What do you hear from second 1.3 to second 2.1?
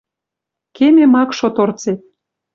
шо торцет